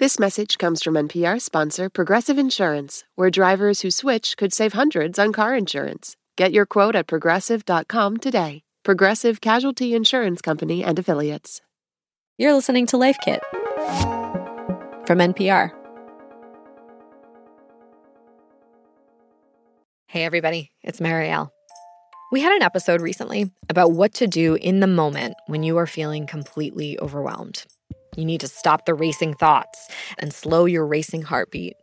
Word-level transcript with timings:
This 0.00 0.18
message 0.18 0.56
comes 0.56 0.82
from 0.82 0.94
NPR 0.94 1.38
sponsor 1.38 1.90
Progressive 1.90 2.38
Insurance, 2.38 3.04
where 3.16 3.28
drivers 3.28 3.82
who 3.82 3.90
switch 3.90 4.38
could 4.38 4.50
save 4.50 4.72
hundreds 4.72 5.18
on 5.18 5.30
car 5.30 5.54
insurance. 5.54 6.16
Get 6.38 6.52
your 6.52 6.64
quote 6.64 6.96
at 6.96 7.06
progressive.com 7.06 8.16
today. 8.16 8.62
Progressive 8.82 9.42
Casualty 9.42 9.94
Insurance 9.94 10.40
Company 10.40 10.82
and 10.82 10.98
Affiliates. 10.98 11.60
You're 12.38 12.54
listening 12.54 12.86
to 12.86 12.96
Life 12.96 13.18
Kit 13.22 13.42
from 15.06 15.18
NPR. 15.18 15.70
Hey, 20.06 20.24
everybody, 20.24 20.70
it's 20.82 21.00
Marielle. 21.00 21.50
We 22.32 22.40
had 22.40 22.52
an 22.52 22.62
episode 22.62 23.02
recently 23.02 23.52
about 23.68 23.92
what 23.92 24.14
to 24.14 24.26
do 24.26 24.54
in 24.54 24.80
the 24.80 24.86
moment 24.86 25.34
when 25.46 25.62
you 25.62 25.76
are 25.76 25.86
feeling 25.86 26.26
completely 26.26 26.98
overwhelmed. 27.00 27.66
You 28.16 28.24
need 28.24 28.40
to 28.40 28.48
stop 28.48 28.86
the 28.86 28.94
racing 28.94 29.34
thoughts 29.34 29.88
and 30.18 30.32
slow 30.32 30.64
your 30.64 30.86
racing 30.86 31.22
heartbeat. 31.22 31.76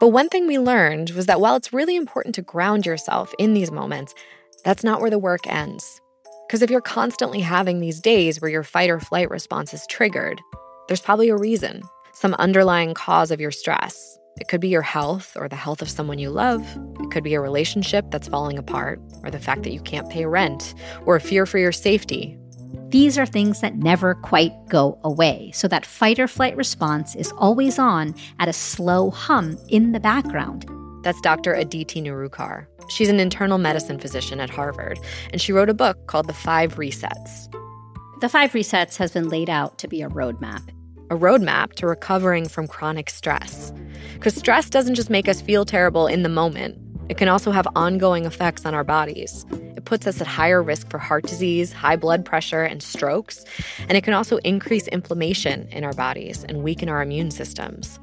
But 0.00 0.08
one 0.08 0.28
thing 0.28 0.46
we 0.46 0.58
learned 0.58 1.10
was 1.10 1.26
that 1.26 1.40
while 1.40 1.56
it's 1.56 1.72
really 1.72 1.96
important 1.96 2.34
to 2.36 2.42
ground 2.42 2.86
yourself 2.86 3.34
in 3.38 3.52
these 3.52 3.70
moments, 3.70 4.14
that's 4.64 4.84
not 4.84 5.00
where 5.00 5.10
the 5.10 5.18
work 5.18 5.46
ends. 5.46 6.00
Because 6.46 6.62
if 6.62 6.70
you're 6.70 6.80
constantly 6.80 7.40
having 7.40 7.80
these 7.80 8.00
days 8.00 8.40
where 8.40 8.50
your 8.50 8.62
fight 8.62 8.90
or 8.90 8.98
flight 8.98 9.30
response 9.30 9.74
is 9.74 9.86
triggered, 9.88 10.40
there's 10.88 11.00
probably 11.00 11.28
a 11.28 11.36
reason, 11.36 11.82
some 12.14 12.34
underlying 12.34 12.94
cause 12.94 13.30
of 13.30 13.40
your 13.40 13.50
stress. 13.50 14.18
It 14.40 14.48
could 14.48 14.60
be 14.60 14.68
your 14.68 14.82
health 14.82 15.36
or 15.36 15.48
the 15.48 15.56
health 15.56 15.82
of 15.82 15.90
someone 15.90 16.18
you 16.18 16.30
love. 16.30 16.66
It 17.00 17.10
could 17.10 17.22
be 17.22 17.34
a 17.34 17.40
relationship 17.40 18.06
that's 18.10 18.26
falling 18.26 18.58
apart, 18.58 19.00
or 19.22 19.30
the 19.30 19.38
fact 19.38 19.64
that 19.64 19.72
you 19.72 19.80
can't 19.80 20.08
pay 20.08 20.24
rent, 20.24 20.74
or 21.04 21.14
a 21.16 21.20
fear 21.20 21.44
for 21.44 21.58
your 21.58 21.72
safety, 21.72 22.38
these 22.90 23.16
are 23.16 23.26
things 23.26 23.60
that 23.60 23.76
never 23.76 24.16
quite 24.16 24.52
go 24.68 24.98
away. 25.04 25.52
So 25.54 25.68
that 25.68 25.86
fight 25.86 26.18
or 26.18 26.26
flight 26.26 26.56
response 26.56 27.14
is 27.14 27.32
always 27.38 27.78
on 27.78 28.16
at 28.40 28.48
a 28.48 28.52
slow 28.52 29.10
hum 29.10 29.56
in 29.68 29.92
the 29.92 30.00
background. 30.00 30.68
That's 31.04 31.20
Dr. 31.20 31.54
Aditi 31.54 32.02
Nerurkar. 32.02 32.66
She's 32.88 33.08
an 33.08 33.20
internal 33.20 33.58
medicine 33.58 34.00
physician 34.00 34.40
at 34.40 34.50
Harvard, 34.50 34.98
and 35.30 35.40
she 35.40 35.52
wrote 35.52 35.68
a 35.68 35.74
book 35.74 36.08
called 36.08 36.26
The 36.26 36.32
Five 36.32 36.74
Resets. 36.74 37.48
The 38.20 38.28
Five 38.28 38.52
Resets 38.52 38.96
has 38.96 39.12
been 39.12 39.28
laid 39.28 39.48
out 39.48 39.78
to 39.78 39.86
be 39.86 40.02
a 40.02 40.08
roadmap. 40.08 40.68
A 41.10 41.16
roadmap 41.16 41.74
to 41.74 41.86
recovering 41.86 42.48
from 42.48 42.66
chronic 42.66 43.08
stress. 43.08 43.72
Because 44.14 44.34
stress 44.34 44.68
doesn't 44.68 44.96
just 44.96 45.10
make 45.10 45.28
us 45.28 45.40
feel 45.40 45.64
terrible 45.64 46.08
in 46.08 46.24
the 46.24 46.28
moment, 46.28 46.76
it 47.08 47.16
can 47.16 47.28
also 47.28 47.52
have 47.52 47.66
ongoing 47.76 48.24
effects 48.24 48.66
on 48.66 48.74
our 48.74 48.84
bodies. 48.84 49.46
Puts 49.90 50.06
us 50.06 50.20
at 50.20 50.28
higher 50.28 50.62
risk 50.62 50.88
for 50.88 50.98
heart 50.98 51.26
disease, 51.26 51.72
high 51.72 51.96
blood 51.96 52.24
pressure, 52.24 52.62
and 52.62 52.80
strokes. 52.80 53.44
And 53.88 53.98
it 53.98 54.04
can 54.04 54.14
also 54.14 54.36
increase 54.44 54.86
inflammation 54.86 55.66
in 55.72 55.82
our 55.82 55.92
bodies 55.94 56.44
and 56.44 56.62
weaken 56.62 56.88
our 56.88 57.02
immune 57.02 57.32
systems. 57.32 57.98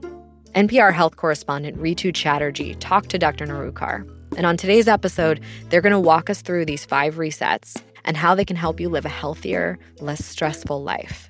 NPR 0.54 0.92
health 0.92 1.16
correspondent 1.16 1.78
Rhitu 1.78 2.14
Chatterjee 2.14 2.76
talked 2.76 3.08
to 3.12 3.18
Dr. 3.18 3.48
Nerurkar. 3.48 4.06
And 4.36 4.46
on 4.46 4.58
today's 4.58 4.90
episode, 4.90 5.40
they're 5.70 5.80
going 5.80 5.94
to 5.94 6.00
walk 6.14 6.30
us 6.30 6.42
through 6.42 6.66
these 6.66 6.84
five 6.84 7.16
resets 7.16 7.82
and 8.04 8.18
how 8.18 8.36
they 8.36 8.44
can 8.44 8.58
help 8.58 8.82
you 8.82 8.90
live 8.90 9.06
a 9.06 9.10
healthier, 9.10 9.80
less 10.02 10.26
stressful 10.26 10.84
life. 10.84 11.30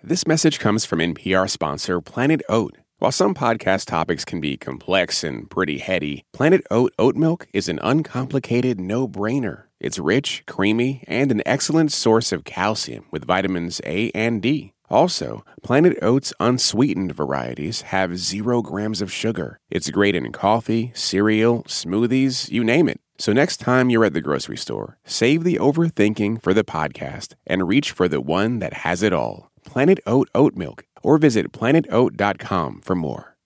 This 0.00 0.28
message 0.28 0.60
comes 0.60 0.84
from 0.84 1.00
NPR 1.00 1.50
sponsor 1.50 2.00
Planet 2.00 2.40
Oat. 2.48 2.76
While 2.98 3.10
some 3.10 3.34
podcast 3.34 3.86
topics 3.86 4.24
can 4.24 4.40
be 4.40 4.56
complex 4.56 5.24
and 5.24 5.50
pretty 5.50 5.78
heady, 5.78 6.24
Planet 6.32 6.64
Oat 6.70 6.92
oat 7.00 7.16
milk 7.16 7.48
is 7.52 7.68
an 7.68 7.80
uncomplicated 7.82 8.78
no 8.78 9.08
brainer. 9.08 9.64
It's 9.80 9.98
rich, 9.98 10.44
creamy, 10.46 11.02
and 11.08 11.32
an 11.32 11.42
excellent 11.44 11.90
source 11.90 12.30
of 12.30 12.44
calcium 12.44 13.06
with 13.10 13.26
vitamins 13.26 13.80
A 13.84 14.12
and 14.12 14.40
D. 14.40 14.72
Also, 14.88 15.44
Planet 15.64 15.98
Oat's 16.00 16.32
unsweetened 16.38 17.12
varieties 17.12 17.82
have 17.82 18.18
zero 18.18 18.62
grams 18.62 19.02
of 19.02 19.12
sugar. 19.12 19.58
It's 19.68 19.90
great 19.90 20.14
in 20.14 20.30
coffee, 20.30 20.92
cereal, 20.94 21.64
smoothies, 21.64 22.48
you 22.52 22.62
name 22.62 22.88
it. 22.88 23.00
So 23.18 23.32
next 23.32 23.56
time 23.56 23.90
you're 23.90 24.04
at 24.04 24.12
the 24.12 24.20
grocery 24.20 24.58
store, 24.58 24.96
save 25.04 25.42
the 25.42 25.56
overthinking 25.56 26.40
for 26.40 26.54
the 26.54 26.62
podcast 26.62 27.34
and 27.48 27.66
reach 27.66 27.90
for 27.90 28.06
the 28.06 28.20
one 28.20 28.60
that 28.60 28.84
has 28.84 29.02
it 29.02 29.12
all. 29.12 29.47
Planet 29.72 30.00
Oat 30.06 30.28
oat 30.34 30.56
milk 30.56 30.84
or 31.02 31.18
visit 31.18 31.52
planetoat.com 31.52 32.80
for 32.82 32.94
more. 32.94 33.36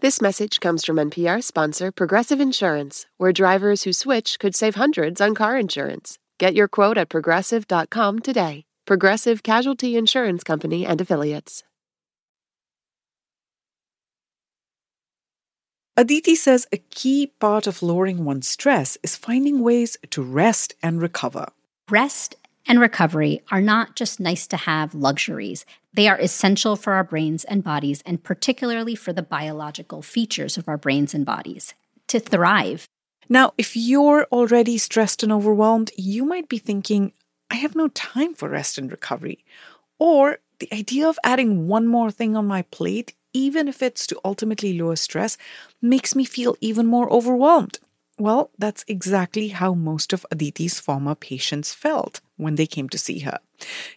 This 0.00 0.20
message 0.20 0.60
comes 0.60 0.84
from 0.84 0.96
NPR 0.96 1.42
sponsor 1.42 1.90
Progressive 1.90 2.40
Insurance, 2.40 3.06
where 3.16 3.32
drivers 3.32 3.82
who 3.82 3.92
switch 3.92 4.38
could 4.38 4.54
save 4.54 4.76
hundreds 4.76 5.20
on 5.20 5.34
car 5.34 5.58
insurance. 5.58 6.18
Get 6.38 6.54
your 6.54 6.68
quote 6.68 6.98
at 6.98 7.08
progressive.com 7.08 8.20
today. 8.20 8.64
Progressive 8.86 9.42
Casualty 9.42 9.96
Insurance 9.96 10.44
Company 10.44 10.86
and 10.86 11.00
Affiliates. 11.00 11.64
Aditi 15.96 16.36
says 16.36 16.64
a 16.72 16.76
key 16.76 17.32
part 17.40 17.66
of 17.66 17.82
lowering 17.82 18.24
one's 18.24 18.46
stress 18.46 18.96
is 19.02 19.16
finding 19.16 19.62
ways 19.62 19.96
to 20.10 20.22
rest 20.22 20.76
and 20.80 21.02
recover. 21.02 21.48
Rest 21.90 22.36
and 22.68 22.78
recovery 22.78 23.42
are 23.50 23.62
not 23.62 23.96
just 23.96 24.20
nice 24.20 24.46
to 24.46 24.56
have 24.58 24.94
luxuries. 24.94 25.64
They 25.94 26.06
are 26.06 26.20
essential 26.20 26.76
for 26.76 26.92
our 26.92 27.02
brains 27.02 27.44
and 27.44 27.64
bodies, 27.64 28.02
and 28.04 28.22
particularly 28.22 28.94
for 28.94 29.14
the 29.14 29.22
biological 29.22 30.02
features 30.02 30.58
of 30.58 30.68
our 30.68 30.76
brains 30.76 31.14
and 31.14 31.24
bodies 31.24 31.74
to 32.08 32.20
thrive. 32.20 32.86
Now, 33.28 33.54
if 33.58 33.74
you're 33.74 34.26
already 34.30 34.76
stressed 34.78 35.22
and 35.22 35.32
overwhelmed, 35.32 35.90
you 35.96 36.24
might 36.24 36.48
be 36.48 36.58
thinking, 36.58 37.12
I 37.50 37.56
have 37.56 37.74
no 37.74 37.88
time 37.88 38.34
for 38.34 38.50
rest 38.50 38.76
and 38.76 38.90
recovery. 38.90 39.44
Or 39.98 40.38
the 40.58 40.72
idea 40.72 41.08
of 41.08 41.18
adding 41.24 41.68
one 41.68 41.86
more 41.86 42.10
thing 42.10 42.36
on 42.36 42.46
my 42.46 42.62
plate, 42.62 43.14
even 43.32 43.68
if 43.68 43.82
it's 43.82 44.06
to 44.08 44.20
ultimately 44.24 44.78
lower 44.78 44.96
stress, 44.96 45.38
makes 45.80 46.14
me 46.14 46.24
feel 46.24 46.56
even 46.60 46.86
more 46.86 47.10
overwhelmed. 47.10 47.78
Well, 48.18 48.50
that's 48.58 48.84
exactly 48.88 49.48
how 49.48 49.74
most 49.74 50.12
of 50.12 50.26
Aditi's 50.32 50.80
former 50.80 51.14
patients 51.14 51.72
felt 51.72 52.20
when 52.38 52.54
they 52.54 52.66
came 52.66 52.88
to 52.88 52.98
see 52.98 53.18
her. 53.20 53.38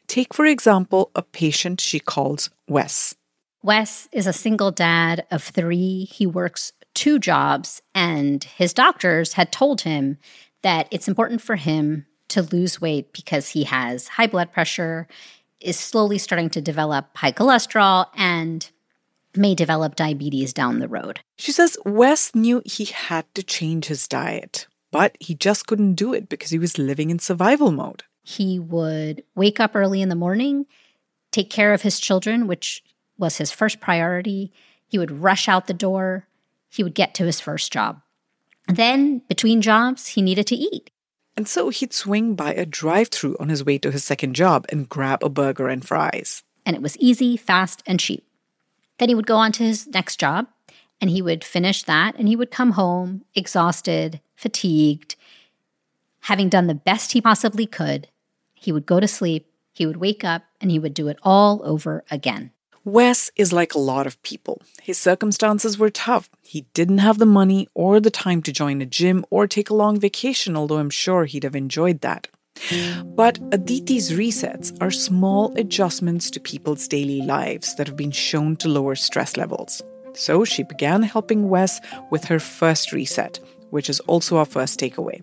Take, 0.07 0.34
for 0.34 0.46
example, 0.46 1.12
a 1.16 1.22
patient 1.22 1.79
she 1.79 2.00
calls 2.00 2.50
Wes. 2.68 3.16
Wes 3.63 4.09
is 4.12 4.28
a 4.28 4.34
single 4.34 4.72
dad 4.72 5.25
of 5.31 5.44
three. 5.44 6.06
He 6.06 6.25
works 6.25 6.74
two 6.94 7.19
jobs, 7.19 7.81
and 7.96 8.44
his 8.44 8.74
doctors 8.74 9.34
had 9.34 9.51
told 9.51 9.81
him 9.81 10.18
that 10.63 10.88
it's 10.91 11.07
important 11.07 11.41
for 11.41 11.56
him 11.56 12.06
to 12.30 12.41
lose 12.41 12.81
weight 12.81 13.13
because 13.13 13.50
he 13.50 13.63
has 13.66 14.07
high 14.07 14.28
blood 14.28 14.51
pressure, 14.51 15.07
is 15.59 15.80
slowly 15.80 16.18
starting 16.18 16.50
to 16.50 16.62
develop 16.62 17.16
high 17.16 17.31
cholesterol, 17.31 18.07
and 18.16 18.69
may 19.35 19.56
develop 19.56 19.96
diabetes 19.96 20.53
down 20.53 20.80
the 20.80 20.88
road. 20.88 21.22
She 21.38 21.51
says 21.51 21.78
Wes 21.85 22.34
knew 22.35 22.62
he 22.66 22.85
had 22.85 23.25
to 23.35 23.44
change 23.44 23.85
his 23.85 24.07
diet, 24.07 24.68
but 24.91 25.16
he 25.19 25.35
just 25.35 25.68
couldn't 25.68 25.96
do 25.96 26.13
it 26.13 26.30
because 26.30 26.50
he 26.50 26.59
was 26.59 26.78
living 26.78 27.09
in 27.09 27.19
survival 27.19 27.71
mode. 27.71 28.04
He 28.23 28.59
would 28.59 29.23
wake 29.35 29.59
up 29.59 29.75
early 29.75 30.01
in 30.01 30.09
the 30.09 30.15
morning, 30.15 30.65
take 31.31 31.50
care 31.50 31.73
of 31.73 31.81
his 31.81 32.00
children, 32.00 32.47
which 32.47 32.83
was 33.18 33.38
his 33.38 33.51
first 33.51 33.79
priority. 33.79 34.51
He 34.88 34.97
would 34.97 35.21
rush 35.23 35.47
out 35.47 35.68
the 35.68 35.73
door. 35.73 36.27
He 36.69 36.83
would 36.83 36.95
get 36.95 37.13
to 37.15 37.25
his 37.25 37.39
first 37.39 37.71
job. 37.71 38.01
Then, 38.68 39.19
between 39.27 39.62
jobs, 39.62 40.07
he 40.07 40.21
needed 40.21 40.47
to 40.47 40.56
eat. 40.56 40.91
And 41.35 41.47
so 41.47 41.69
he'd 41.69 41.94
swing 41.94 42.35
by 42.35 42.53
a 42.53 42.65
drive 42.65 43.07
through 43.07 43.38
on 43.39 43.50
his 43.50 43.65
way 43.65 43.77
to 43.79 43.91
his 43.91 44.03
second 44.03 44.35
job 44.35 44.65
and 44.69 44.88
grab 44.88 45.23
a 45.23 45.29
burger 45.29 45.68
and 45.68 45.85
fries. 45.85 46.44
And 46.65 46.75
it 46.75 46.81
was 46.81 46.97
easy, 46.97 47.38
fast, 47.38 47.81
and 47.85 48.00
cheap. 48.00 48.25
Then 48.97 49.09
he 49.09 49.15
would 49.15 49.25
go 49.25 49.38
on 49.38 49.51
to 49.53 49.63
his 49.63 49.88
next 49.88 50.19
job 50.19 50.47
and 51.00 51.09
he 51.09 51.21
would 51.21 51.44
finish 51.44 51.83
that 51.83 52.15
and 52.18 52.27
he 52.27 52.35
would 52.35 52.51
come 52.51 52.71
home 52.71 53.25
exhausted, 53.33 54.21
fatigued, 54.35 55.15
having 56.21 56.50
done 56.50 56.68
the 56.68 56.75
best 56.75 57.13
he 57.13 57.21
possibly 57.21 57.65
could. 57.65 58.07
He 58.62 58.72
would 58.72 58.86
go 58.86 59.00
to 59.00 59.08
sleep, 59.08 59.48
he 59.74 59.88
would 59.88 59.98
wake 59.98 60.24
up, 60.24 60.44
and 60.62 60.69
he 60.69 60.78
would 60.78 60.94
do 60.94 61.08
it 61.08 61.18
all 61.24 61.62
over 61.63 62.04
again. 62.12 62.52
Wes 62.86 63.31
is 63.36 63.52
like 63.52 63.74
a 63.74 63.80
lot 63.80 64.06
of 64.06 64.22
people. 64.22 64.62
His 64.81 65.00
circumstances 65.00 65.80
were 65.80 65.90
tough. 65.90 66.30
He 66.44 66.68
didn't 66.75 67.00
have 67.00 67.18
the 67.18 67.25
money 67.25 67.68
or 67.74 68.00
the 68.00 68.12
time 68.12 68.44
to 68.44 68.52
join 68.52 68.80
a 68.80 68.86
gym 68.86 69.25
or 69.31 69.48
take 69.48 69.72
a 69.72 69.74
long 69.74 70.00
vacation, 70.00 70.56
although 70.56 70.78
I'm 70.78 70.92
sure 70.92 71.25
he'd 71.25 71.44
have 71.44 71.56
enjoyed 71.56 72.02
that. 72.02 72.28
But 73.04 73.40
Aditi's 73.50 74.12
resets 74.12 74.75
are 74.80 74.92
small 74.92 75.52
adjustments 75.57 76.30
to 76.30 76.40
people's 76.40 76.88
daily 76.88 77.24
lives 77.24 77.74
that 77.75 77.88
have 77.88 77.98
been 77.98 78.12
shown 78.12 78.57
to 78.57 78.69
lower 78.69 78.94
stress 78.94 79.38
levels. 79.38 79.81
So 80.14 80.46
she 80.46 80.62
began 80.62 81.02
helping 81.02 81.50
Wes 81.50 81.81
with 82.12 82.25
her 82.25 82.40
first 82.40 82.92
reset, 82.92 83.40
which 83.72 83.90
is 83.90 84.00
also 84.02 84.38
our 84.38 84.46
first 84.46 84.80
takeaway. 84.80 85.19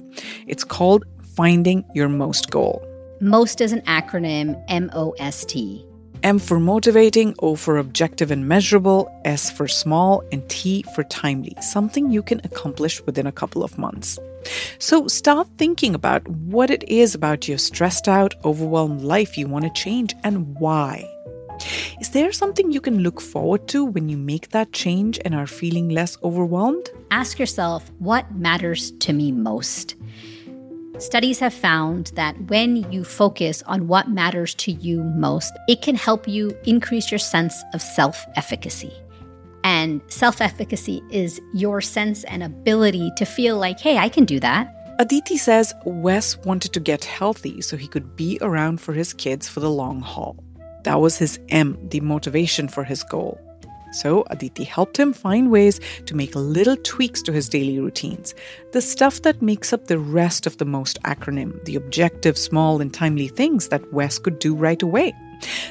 It's 0.49 0.65
called 0.65 1.05
Finding 1.37 1.85
Your 1.95 2.09
Most 2.09 2.51
Goal. 2.51 2.88
MOST 3.21 3.61
is 3.61 3.73
an 3.73 3.81
acronym 3.81 4.63
M 4.69 4.91
O 4.95 5.11
S 5.19 5.45
T. 5.45 5.85
M 6.23 6.39
for 6.39 6.61
motivating, 6.61 7.35
O 7.41 7.57
for 7.57 7.77
objective 7.77 8.31
and 8.31 8.47
measurable, 8.47 9.11
S 9.25 9.51
for 9.51 9.67
small, 9.67 10.23
and 10.31 10.49
T 10.49 10.85
for 10.95 11.03
timely, 11.05 11.57
something 11.61 12.13
you 12.13 12.23
can 12.23 12.41
accomplish 12.45 13.05
within 13.07 13.27
a 13.27 13.33
couple 13.33 13.65
of 13.65 13.77
months. 13.77 14.21
So 14.79 15.09
start 15.09 15.49
thinking 15.59 15.97
about 15.97 16.29
what 16.29 16.71
it 16.71 16.85
is 16.89 17.17
about 17.17 17.49
your 17.49 17.59
stressed 17.59 18.07
out, 18.07 18.37
overwhelmed 18.45 19.03
life 19.03 19.37
you 19.37 19.49
want 19.49 19.65
to 19.65 19.83
change 19.83 20.15
and 20.23 20.55
why. 20.61 21.05
Is 22.01 22.11
there 22.11 22.31
something 22.31 22.71
you 22.71 22.81
can 22.81 23.01
look 23.01 23.21
forward 23.21 23.67
to 23.69 23.85
when 23.85 24.09
you 24.09 24.17
make 24.17 24.51
that 24.51 24.73
change 24.73 25.19
and 25.25 25.35
are 25.35 25.49
feeling 25.49 25.89
less 25.89 26.17
overwhelmed? 26.23 26.89
Ask 27.11 27.41
yourself, 27.41 27.91
what 27.99 28.33
matters 28.33 28.93
to 29.01 29.13
me 29.13 29.33
most? 29.33 29.97
Studies 30.99 31.39
have 31.39 31.55
found 31.55 32.11
that 32.17 32.37
when 32.49 32.91
you 32.91 33.05
focus 33.05 33.63
on 33.67 33.87
what 33.87 34.11
matters 34.11 34.53
to 34.57 34.73
you 34.73 35.05
most, 35.05 35.53
it 35.69 35.81
can 35.81 35.95
help 35.95 36.27
you 36.27 36.51
increase 36.65 37.13
your 37.13 37.21
sense 37.21 37.63
of 37.73 37.81
self 37.81 38.27
efficacy. 38.35 38.93
And 39.63 40.01
self 40.09 40.41
efficacy 40.41 41.01
is 41.09 41.41
your 41.55 41.81
sense 41.81 42.25
and 42.25 42.43
ability 42.43 43.13
to 43.17 43.25
feel 43.25 43.59
like, 43.59 43.79
hey, 43.79 43.97
I 43.97 44.09
can 44.09 44.25
do 44.25 44.41
that. 44.41 44.75
Aditi 44.99 45.37
says 45.37 45.73
Wes 45.85 46.37
wanted 46.39 46.73
to 46.73 46.81
get 46.81 47.05
healthy 47.05 47.61
so 47.61 47.77
he 47.77 47.87
could 47.87 48.17
be 48.17 48.37
around 48.43 48.81
for 48.81 48.93
his 48.93 49.13
kids 49.13 49.47
for 49.47 49.61
the 49.61 49.71
long 49.71 50.01
haul. 50.01 50.43
That 50.83 51.01
was 51.01 51.17
his 51.17 51.39
M, 51.51 51.79
the 51.91 52.01
motivation 52.01 52.67
for 52.67 52.83
his 52.83 53.05
goal. 53.05 53.41
So 53.93 54.25
Aditi 54.31 54.65
helped 54.65 54.99
him 54.99 55.13
find 55.13 55.51
ways 55.51 55.81
to 56.07 56.15
make 56.15 56.35
little 56.35 56.77
tweaks 56.77 57.23
to 57.23 57.33
his 57.33 57.49
daily 57.49 57.79
routines, 57.81 58.35
the 58.73 58.81
stuff 58.81 59.23
that 59.23 59.43
makes 59.43 59.73
up 59.73 59.87
the 59.87 59.99
rest 59.99 60.47
of 60.47 60.59
the 60.59 60.65
MOST 60.65 61.03
acronym, 61.03 61.65
the 61.65 61.77
objective, 61.77 62.37
small, 62.37 62.81
and 62.81 62.93
timely 62.93 63.29
things 63.29 63.69
that 63.69 63.93
Wes 63.93 64.19
could 64.19 64.39
do 64.39 64.55
right 64.55 64.83
away. 64.83 65.15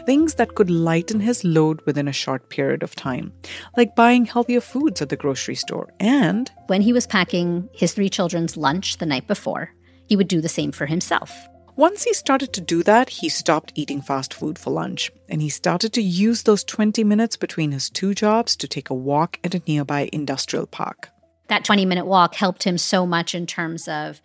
Things 0.06 0.36
that 0.36 0.56
could 0.56 0.69
lighten 0.69 1.19
his 1.19 1.44
load 1.44 1.81
within 1.86 2.08
a 2.08 2.14
short 2.14 2.50
period 2.50 2.84
of 2.84 2.96
time, 2.96 3.34
like 3.75 3.98
buying 3.98 4.25
healthier 4.25 4.62
foods 4.62 5.02
at 5.02 5.10
the 5.10 5.18
grocery 5.18 5.56
store. 5.56 5.94
And 6.00 6.50
when 6.68 6.81
he 6.81 6.94
was 6.94 7.06
packing 7.06 7.68
his 7.74 7.94
three 7.94 8.10
children's 8.10 8.56
lunch 8.56 8.98
the 8.98 9.06
night 9.06 9.28
before, 9.28 9.74
he 10.06 10.16
would 10.16 10.30
do 10.30 10.40
the 10.40 10.48
same 10.48 10.72
for 10.72 10.86
himself. 10.86 11.48
Once 11.77 12.06
he 12.06 12.12
started 12.12 12.51
to 12.53 12.59
do 12.59 12.81
that, 12.81 13.07
he 13.07 13.29
stopped 13.29 13.71
eating 13.75 14.01
fast 14.01 14.33
food 14.33 14.57
for 14.57 14.71
lunch 14.71 15.12
and 15.29 15.44
he 15.44 15.50
started 15.50 15.94
to 15.94 16.01
use 16.01 16.41
those 16.41 16.63
20 16.63 17.03
minutes 17.03 17.38
between 17.38 17.71
his 17.71 17.88
two 17.88 18.15
jobs 18.15 18.56
to 18.56 18.68
take 18.68 18.89
a 18.89 18.95
walk 18.95 19.39
at 19.44 19.53
a 19.53 19.62
nearby 19.68 20.09
industrial 20.12 20.65
park. 20.65 21.09
That 21.50 21.63
20 21.63 21.85
minute 21.85 22.07
walk 22.07 22.33
helped 22.33 22.63
him 22.63 22.79
so 22.79 23.06
much 23.06 23.35
in 23.35 23.45
terms 23.45 23.88
of 23.88 24.21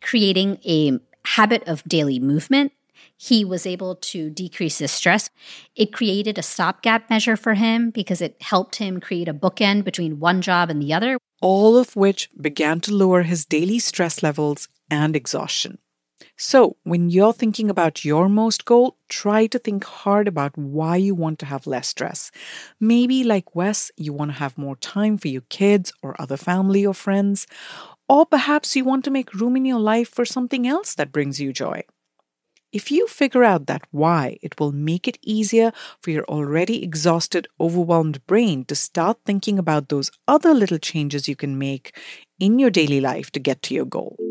creating 0.00 0.58
a 0.64 0.98
habit 1.26 1.62
of 1.68 1.84
daily 1.84 2.18
movement. 2.18 2.72
He 3.18 3.44
was 3.44 3.66
able 3.66 3.96
to 3.96 4.30
decrease 4.30 4.78
his 4.78 4.90
stress. 4.90 5.28
It 5.76 5.92
created 5.92 6.38
a 6.38 6.42
stopgap 6.42 7.10
measure 7.10 7.36
for 7.36 7.52
him 7.52 7.90
because 7.90 8.22
it 8.22 8.40
helped 8.40 8.76
him 8.76 8.98
create 8.98 9.28
a 9.28 9.34
bookend 9.34 9.84
between 9.84 10.20
one 10.20 10.40
job 10.40 10.70
and 10.70 10.80
the 10.80 10.94
other. 10.94 11.18
All 11.42 11.76
of 11.76 11.96
which 11.96 12.30
began 12.40 12.80
to 12.80 12.94
lower 12.94 13.24
his 13.24 13.44
daily 13.44 13.78
stress 13.78 14.22
levels 14.22 14.68
and 14.90 15.14
exhaustion. 15.14 15.76
So, 16.36 16.76
when 16.84 17.10
you're 17.10 17.32
thinking 17.32 17.70
about 17.70 18.04
your 18.04 18.28
most 18.28 18.64
goal, 18.64 18.96
try 19.08 19.46
to 19.48 19.58
think 19.58 19.84
hard 19.84 20.28
about 20.28 20.56
why 20.56 20.96
you 20.96 21.14
want 21.14 21.38
to 21.40 21.46
have 21.46 21.66
less 21.66 21.88
stress. 21.88 22.30
Maybe, 22.80 23.24
like 23.24 23.54
Wes, 23.54 23.90
you 23.96 24.12
want 24.12 24.30
to 24.32 24.38
have 24.38 24.56
more 24.58 24.76
time 24.76 25.18
for 25.18 25.28
your 25.28 25.42
kids 25.48 25.92
or 26.02 26.20
other 26.20 26.36
family 26.36 26.86
or 26.86 26.94
friends. 26.94 27.46
Or 28.08 28.26
perhaps 28.26 28.76
you 28.76 28.84
want 28.84 29.04
to 29.04 29.10
make 29.10 29.34
room 29.34 29.56
in 29.56 29.64
your 29.64 29.80
life 29.80 30.08
for 30.08 30.24
something 30.24 30.66
else 30.66 30.94
that 30.94 31.12
brings 31.12 31.40
you 31.40 31.52
joy. 31.52 31.82
If 32.72 32.90
you 32.90 33.06
figure 33.08 33.44
out 33.44 33.66
that 33.66 33.82
why, 33.92 34.38
it 34.42 34.60
will 34.60 34.72
make 34.72 35.08
it 35.08 35.18
easier 35.22 35.72
for 36.02 36.10
your 36.10 36.24
already 36.26 36.82
exhausted, 36.82 37.48
overwhelmed 37.60 38.26
brain 38.26 38.64
to 38.66 38.74
start 38.76 39.18
thinking 39.26 39.58
about 39.58 39.88
those 39.88 40.10
other 40.28 40.54
little 40.54 40.78
changes 40.78 41.28
you 41.28 41.36
can 41.36 41.58
make 41.58 41.96
in 42.40 42.58
your 42.58 42.70
daily 42.70 43.00
life 43.00 43.30
to 43.32 43.40
get 43.40 43.62
to 43.62 43.74
your 43.74 43.86
goal. 43.86 44.23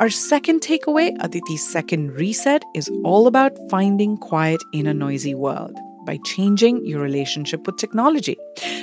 Our 0.00 0.10
second 0.10 0.60
takeaway, 0.60 1.12
uh, 1.18 1.26
Aditi's 1.26 1.68
second 1.68 2.12
reset, 2.12 2.62
is 2.72 2.88
all 3.02 3.26
about 3.26 3.58
finding 3.68 4.16
quiet 4.16 4.62
in 4.72 4.86
a 4.86 4.94
noisy 4.94 5.34
world 5.34 5.76
by 6.06 6.20
changing 6.24 6.86
your 6.86 7.02
relationship 7.02 7.66
with 7.66 7.78
technology. 7.78 8.36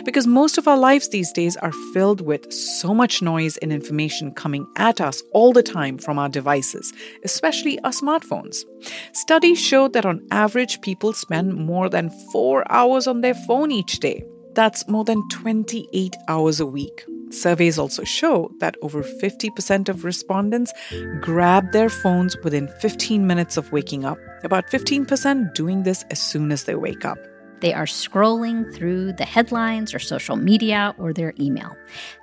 Because 0.04 0.28
most 0.28 0.58
of 0.58 0.68
our 0.68 0.78
lives 0.78 1.08
these 1.08 1.32
days 1.32 1.56
are 1.56 1.72
filled 1.94 2.20
with 2.20 2.52
so 2.52 2.94
much 2.94 3.22
noise 3.22 3.56
and 3.58 3.72
information 3.72 4.34
coming 4.34 4.68
at 4.76 5.00
us 5.00 5.24
all 5.32 5.54
the 5.54 5.64
time 5.64 5.98
from 5.98 6.20
our 6.20 6.28
devices, 6.28 6.92
especially 7.24 7.80
our 7.86 7.92
smartphones. 7.92 8.66
Studies 9.14 9.58
show 9.58 9.88
that 9.88 10.06
on 10.06 10.22
average, 10.32 10.82
people 10.82 11.14
spend 11.14 11.56
more 11.56 11.88
than 11.88 12.10
four 12.34 12.70
hours 12.70 13.08
on 13.08 13.22
their 13.22 13.36
phone 13.48 13.72
each 13.72 14.00
day. 14.00 14.26
That's 14.54 14.86
more 14.90 15.06
than 15.06 15.26
28 15.30 16.14
hours 16.28 16.60
a 16.60 16.66
week. 16.66 17.06
Surveys 17.32 17.80
also 17.80 18.04
show 18.04 18.52
that 18.60 18.76
over 18.82 19.04
50% 19.04 19.90
of 19.90 20.06
respondents 20.06 20.72
grab 21.22 21.72
their 21.72 21.90
phones 21.90 22.38
within 22.44 22.68
15 22.80 23.26
minutes 23.26 23.58
of 23.58 23.72
waking 23.72 24.06
up, 24.06 24.18
about 24.44 24.68
15% 24.68 25.54
doing 25.54 25.84
this 25.84 26.04
as 26.12 26.20
soon 26.20 26.52
as 26.52 26.64
they 26.64 26.76
wake 26.76 27.06
up. 27.06 27.18
They 27.62 27.74
are 27.74 27.86
scrolling 27.86 28.74
through 28.76 29.14
the 29.14 29.26
headlines 29.26 29.94
or 29.94 30.00
social 30.00 30.36
media 30.36 30.94
or 30.98 31.14
their 31.14 31.34
email. 31.40 31.76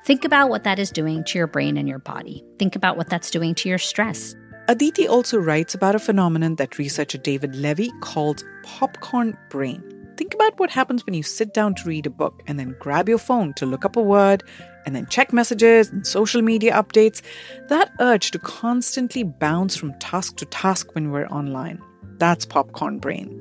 Think 0.04 0.24
about 0.24 0.50
what 0.50 0.64
that 0.64 0.78
is 0.78 0.90
doing 0.90 1.24
to 1.24 1.38
your 1.38 1.46
brain 1.46 1.76
and 1.76 1.88
your 1.88 1.98
body. 1.98 2.44
Think 2.58 2.76
about 2.76 2.96
what 2.96 3.08
that's 3.08 3.30
doing 3.30 3.54
to 3.56 3.68
your 3.68 3.78
stress. 3.78 4.36
Aditi 4.68 5.08
also 5.08 5.38
writes 5.38 5.74
about 5.74 5.96
a 5.96 5.98
phenomenon 5.98 6.54
that 6.56 6.78
researcher 6.78 7.18
David 7.18 7.56
Levy 7.56 7.90
calls 8.00 8.44
popcorn 8.62 9.36
brain. 9.50 9.82
Think 10.16 10.34
about 10.34 10.58
what 10.58 10.70
happens 10.70 11.06
when 11.06 11.14
you 11.14 11.22
sit 11.22 11.54
down 11.54 11.74
to 11.76 11.88
read 11.88 12.06
a 12.06 12.10
book 12.10 12.42
and 12.46 12.58
then 12.58 12.76
grab 12.78 13.08
your 13.08 13.18
phone 13.18 13.54
to 13.54 13.66
look 13.66 13.84
up 13.84 13.96
a 13.96 14.02
word 14.02 14.42
and 14.84 14.94
then 14.94 15.06
check 15.06 15.32
messages 15.32 15.90
and 15.90 16.06
social 16.06 16.42
media 16.42 16.72
updates. 16.74 17.22
That 17.68 17.90
urge 18.00 18.30
to 18.32 18.38
constantly 18.38 19.22
bounce 19.22 19.76
from 19.76 19.98
task 19.98 20.36
to 20.36 20.44
task 20.46 20.94
when 20.94 21.10
we're 21.10 21.26
online. 21.28 21.82
That's 22.18 22.44
popcorn 22.44 22.98
brain. 22.98 23.38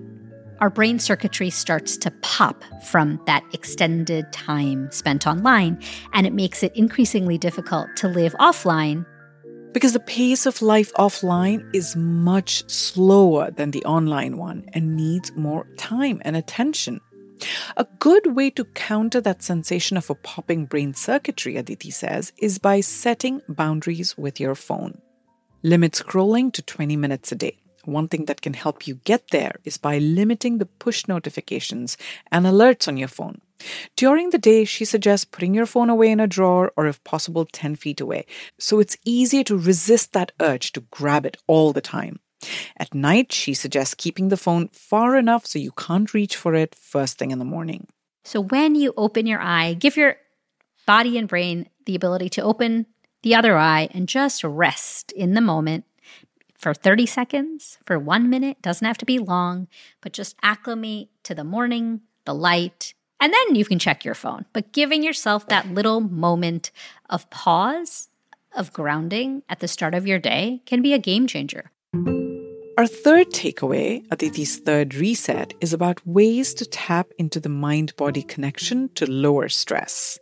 Our 0.60 0.70
brain 0.70 1.00
circuitry 1.00 1.50
starts 1.50 1.98
to 1.98 2.12
pop 2.22 2.64
from 2.84 3.20
that 3.26 3.44
extended 3.52 4.32
time 4.32 4.92
spent 4.92 5.26
online, 5.26 5.82
and 6.14 6.28
it 6.28 6.34
makes 6.34 6.62
it 6.62 6.72
increasingly 6.76 7.40
difficult 7.40 7.88
to 7.98 8.08
live 8.08 8.34
offline 8.40 9.06
because 9.74 9.94
the 9.94 10.00
pace 10.00 10.46
of 10.46 10.62
life 10.62 10.94
offline 10.94 11.68
is 11.74 11.96
much 11.96 12.70
slower 12.70 13.52
than 13.52 13.72
the 13.72 13.84
online 13.86 14.38
one 14.38 14.66
and 14.74 14.96
needs 14.96 15.32
more 15.36 15.66
time 15.78 16.22
and 16.26 16.36
attention. 16.36 17.00
A 17.78 17.88
good 18.00 18.36
way 18.36 18.50
to 18.52 18.66
counter 18.66 19.22
that 19.22 19.42
sensation 19.42 19.98
of 19.98 20.10
a 20.10 20.16
popping 20.16 20.66
brain 20.66 20.94
circuitry, 20.94 21.58
Aditi 21.58 21.90
says, 21.90 22.34
is 22.38 22.60
by 22.60 22.82
setting 22.82 23.42
boundaries 23.48 24.18
with 24.18 24.40
your 24.40 24.56
phone. 24.56 25.02
Limit 25.64 25.94
scrolling 25.94 26.52
to 26.54 26.62
20 26.62 26.98
minutes 26.98 27.32
a 27.32 27.36
day. 27.36 27.61
One 27.86 28.08
thing 28.08 28.26
that 28.26 28.42
can 28.42 28.54
help 28.54 28.88
you 28.88 28.96
get 28.96 29.30
there 29.30 29.56
is 29.64 29.78
by 29.78 29.98
limiting 29.98 30.58
the 30.58 30.66
push 30.66 31.08
notifications 31.08 31.98
and 32.32 32.46
alerts 32.46 32.88
on 32.88 32.98
your 32.98 33.08
phone. 33.08 33.42
During 33.96 34.30
the 34.30 34.38
day, 34.38 34.66
she 34.66 34.86
suggests 34.86 35.26
putting 35.26 35.54
your 35.54 35.66
phone 35.66 35.90
away 35.90 36.12
in 36.12 36.20
a 36.20 36.28
drawer 36.28 36.72
or, 36.76 36.88
if 36.88 37.04
possible, 37.04 37.46
10 37.46 37.76
feet 37.76 38.02
away, 38.02 38.26
so 38.60 38.80
it's 38.80 38.98
easier 39.06 39.44
to 39.44 39.58
resist 39.58 40.14
that 40.14 40.32
urge 40.40 40.72
to 40.74 40.82
grab 40.92 41.26
it 41.26 41.38
all 41.48 41.72
the 41.74 41.82
time. 41.82 42.20
At 42.78 42.96
night, 42.96 43.32
she 43.32 43.54
suggests 43.54 43.94
keeping 43.94 44.30
the 44.30 44.38
phone 44.38 44.70
far 44.70 45.16
enough 45.16 45.46
so 45.46 45.60
you 45.60 45.72
can't 45.72 46.14
reach 46.14 46.36
for 46.36 46.56
it 46.56 46.74
first 46.74 47.20
thing 47.20 47.30
in 47.32 47.40
the 47.40 47.46
morning. 47.46 47.88
So, 48.24 48.42
when 48.42 48.76
you 48.76 48.94
open 48.98 49.28
your 49.28 49.42
eye, 49.42 49.74
give 49.74 49.96
your 49.96 50.18
body 50.88 51.18
and 51.18 51.28
brain 51.28 51.70
the 51.86 51.96
ability 51.96 52.30
to 52.30 52.42
open 52.42 52.88
the 53.24 53.36
other 53.36 53.58
eye 53.58 53.90
and 53.92 54.08
just 54.08 54.44
rest 54.44 55.12
in 55.12 55.34
the 55.34 55.42
moment 55.42 55.86
for 56.62 56.76
30 56.76 57.08
seconds, 57.08 57.80
for 57.86 57.98
one 57.98 58.30
minute, 58.30 58.62
doesn't 58.62 58.86
have 58.86 59.00
to 59.00 59.06
be 59.06 59.18
long, 59.18 59.68
but 60.00 60.14
just 60.14 60.36
acclimate 60.44 61.10
to 61.24 61.34
the 61.34 61.44
morning, 61.44 62.02
the 62.26 62.36
light, 62.36 62.94
and 63.20 63.34
then 63.34 63.56
you 63.56 63.66
can 63.66 63.80
check 63.80 64.06
your 64.06 64.14
phone. 64.14 64.46
But 64.54 64.72
giving 64.72 65.04
yourself 65.04 65.48
that 65.48 65.74
little 65.74 66.02
moment 66.02 66.72
of 67.10 67.30
pause, 67.32 68.10
of 68.56 68.74
grounding 68.74 69.42
at 69.50 69.60
the 69.60 69.68
start 69.68 69.96
of 69.96 70.06
your 70.06 70.20
day 70.20 70.62
can 70.66 70.82
be 70.82 70.94
a 70.94 71.00
game 71.00 71.26
changer. 71.26 71.72
Our 72.78 72.88
third 72.88 73.32
takeaway, 73.32 74.06
Aditi's 74.08 74.58
third 74.58 74.94
reset, 74.96 75.54
is 75.62 75.74
about 75.74 76.06
ways 76.06 76.54
to 76.56 76.66
tap 76.66 77.08
into 77.18 77.40
the 77.40 77.50
mind 77.50 77.96
body 77.96 78.24
connection 78.24 78.90
to 78.96 79.10
lower 79.10 79.50
stress. 79.50 80.20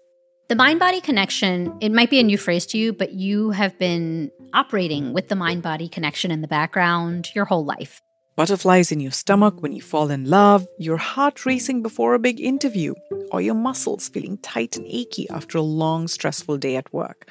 The 0.49 0.55
mind 0.55 0.79
body 0.79 0.99
connection, 0.99 1.77
it 1.79 1.91
might 1.91 2.09
be 2.09 2.19
a 2.19 2.23
new 2.23 2.37
phrase 2.37 2.65
to 2.67 2.77
you, 2.77 2.91
but 2.91 3.13
you 3.13 3.51
have 3.51 3.77
been 3.77 4.31
operating 4.53 5.13
with 5.13 5.27
the 5.27 5.35
mm-hmm. 5.35 5.39
mind 5.39 5.61
body 5.63 5.87
connection 5.87 6.31
in 6.31 6.41
the 6.41 6.47
background 6.47 7.29
your 7.35 7.45
whole 7.45 7.65
life. 7.65 8.01
Butterflies 8.35 8.91
in 8.91 9.01
your 9.01 9.11
stomach 9.11 9.61
when 9.61 9.73
you 9.73 9.81
fall 9.81 10.09
in 10.09 10.29
love, 10.29 10.65
your 10.77 10.95
heart 10.95 11.45
racing 11.45 11.81
before 11.81 12.13
a 12.13 12.19
big 12.19 12.39
interview, 12.39 12.93
or 13.31 13.41
your 13.41 13.53
muscles 13.53 14.07
feeling 14.07 14.37
tight 14.37 14.77
and 14.77 14.85
achy 14.87 15.29
after 15.29 15.57
a 15.57 15.61
long, 15.61 16.07
stressful 16.07 16.57
day 16.57 16.77
at 16.77 16.93
work. 16.93 17.29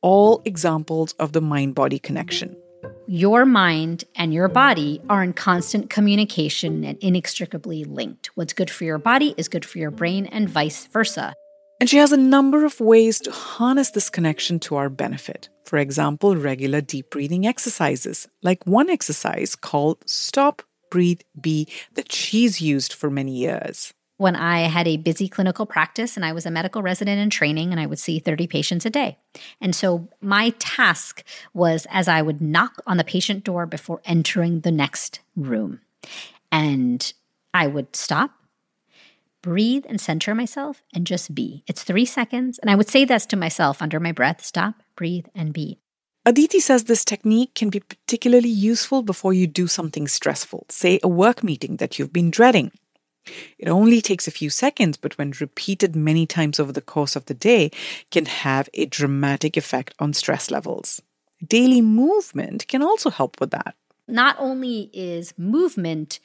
All 0.00 0.40
examples 0.46 1.12
of 1.18 1.32
the 1.32 1.42
mind 1.42 1.74
body 1.74 1.98
connection. 1.98 2.56
Your 3.06 3.44
mind 3.44 4.04
and 4.14 4.32
your 4.32 4.48
body 4.48 5.02
are 5.10 5.22
in 5.22 5.34
constant 5.34 5.90
communication 5.90 6.84
and 6.84 6.96
inextricably 7.02 7.84
linked. 7.84 8.30
What's 8.34 8.52
good 8.52 8.70
for 8.70 8.84
your 8.84 8.98
body 8.98 9.34
is 9.36 9.48
good 9.48 9.64
for 9.64 9.78
your 9.78 9.90
brain, 9.90 10.26
and 10.26 10.48
vice 10.48 10.86
versa. 10.86 11.34
And 11.80 11.88
she 11.88 11.98
has 11.98 12.10
a 12.10 12.16
number 12.16 12.64
of 12.64 12.80
ways 12.80 13.20
to 13.20 13.30
harness 13.30 13.90
this 13.90 14.10
connection 14.10 14.58
to 14.60 14.76
our 14.76 14.88
benefit. 14.88 15.48
For 15.64 15.78
example, 15.78 16.34
regular 16.34 16.80
deep 16.80 17.10
breathing 17.10 17.46
exercises, 17.46 18.26
like 18.42 18.66
one 18.66 18.90
exercise 18.90 19.54
called 19.54 19.98
Stop, 20.06 20.62
Breathe, 20.90 21.20
Be, 21.40 21.68
that 21.94 22.10
she's 22.10 22.60
used 22.60 22.92
for 22.92 23.10
many 23.10 23.32
years. 23.32 23.92
When 24.16 24.34
I 24.34 24.62
had 24.62 24.88
a 24.88 24.96
busy 24.96 25.28
clinical 25.28 25.66
practice 25.66 26.16
and 26.16 26.24
I 26.24 26.32
was 26.32 26.44
a 26.46 26.50
medical 26.50 26.82
resident 26.82 27.20
in 27.20 27.30
training 27.30 27.70
and 27.70 27.78
I 27.78 27.86
would 27.86 28.00
see 28.00 28.18
30 28.18 28.48
patients 28.48 28.84
a 28.84 28.90
day. 28.90 29.16
And 29.60 29.76
so 29.76 30.08
my 30.20 30.50
task 30.58 31.22
was 31.54 31.86
as 31.90 32.08
I 32.08 32.22
would 32.22 32.40
knock 32.40 32.82
on 32.88 32.96
the 32.96 33.04
patient 33.04 33.44
door 33.44 33.66
before 33.66 34.00
entering 34.04 34.60
the 34.60 34.72
next 34.72 35.20
room. 35.36 35.80
And 36.50 37.12
I 37.54 37.68
would 37.68 37.94
stop 37.94 38.32
breathe 39.48 39.86
and 39.88 39.98
center 39.98 40.34
myself 40.34 40.82
and 40.94 41.06
just 41.06 41.34
be. 41.34 41.64
It's 41.66 41.82
three 41.82 42.04
seconds. 42.04 42.58
And 42.58 42.70
I 42.70 42.74
would 42.74 42.90
say 42.90 43.06
this 43.06 43.24
to 43.26 43.36
myself 43.36 43.80
under 43.80 43.98
my 43.98 44.12
breath 44.12 44.44
stop, 44.44 44.82
breathe, 44.94 45.24
and 45.34 45.54
be. 45.54 45.78
Aditi 46.26 46.60
says 46.60 46.84
this 46.84 47.02
technique 47.02 47.54
can 47.54 47.70
be 47.70 47.80
particularly 47.80 48.50
useful 48.50 49.02
before 49.02 49.32
you 49.32 49.46
do 49.46 49.66
something 49.66 50.06
stressful, 50.06 50.66
say 50.68 51.00
a 51.02 51.08
work 51.08 51.42
meeting 51.42 51.76
that 51.76 51.98
you've 51.98 52.12
been 52.12 52.30
dreading. 52.30 52.70
It 53.58 53.68
only 53.68 54.02
takes 54.02 54.28
a 54.28 54.30
few 54.30 54.50
seconds, 54.50 54.98
but 54.98 55.16
when 55.16 55.32
repeated 55.40 55.96
many 55.96 56.26
times 56.26 56.60
over 56.60 56.72
the 56.72 56.82
course 56.82 57.16
of 57.16 57.24
the 57.24 57.34
day, 57.34 57.70
can 58.10 58.26
have 58.26 58.68
a 58.74 58.84
dramatic 58.84 59.56
effect 59.56 59.94
on 59.98 60.12
stress 60.12 60.50
levels. 60.50 61.00
Daily 61.46 61.80
movement 61.80 62.68
can 62.68 62.82
also 62.82 63.08
help 63.08 63.40
with 63.40 63.52
that. 63.52 63.74
Not 64.06 64.36
only 64.38 64.90
is 64.92 65.32
movement 65.38 66.20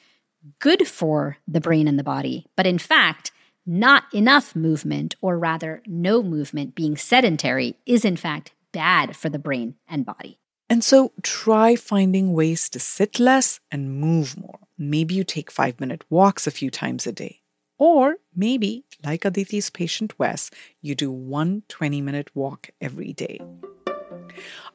good 0.58 0.86
for 0.86 1.38
the 1.46 1.60
brain 1.60 1.88
and 1.88 1.98
the 1.98 2.04
body, 2.04 2.46
but 2.56 2.66
in 2.66 2.78
fact, 2.78 3.30
not 3.66 4.04
enough 4.12 4.54
movement, 4.54 5.16
or 5.20 5.38
rather, 5.38 5.82
no 5.86 6.22
movement, 6.22 6.74
being 6.74 6.96
sedentary, 6.96 7.76
is 7.86 8.04
in 8.04 8.16
fact 8.16 8.52
bad 8.72 9.16
for 9.16 9.28
the 9.28 9.38
brain 9.38 9.74
and 9.88 10.04
body. 10.04 10.38
And 10.68 10.82
so 10.82 11.12
try 11.22 11.76
finding 11.76 12.32
ways 12.32 12.68
to 12.70 12.80
sit 12.80 13.18
less 13.18 13.60
and 13.70 14.00
move 14.00 14.38
more. 14.38 14.58
Maybe 14.76 15.14
you 15.14 15.24
take 15.24 15.50
five 15.50 15.78
minute 15.80 16.04
walks 16.10 16.46
a 16.46 16.50
few 16.50 16.70
times 16.70 17.06
a 17.06 17.12
day. 17.12 17.40
Or 17.78 18.16
maybe, 18.34 18.84
like 19.04 19.22
Aditi's 19.22 19.70
patient 19.70 20.18
Wes, 20.18 20.50
you 20.80 20.94
do 20.94 21.10
one 21.10 21.62
20 21.68 22.00
minute 22.00 22.30
walk 22.34 22.70
every 22.80 23.12
day. 23.12 23.40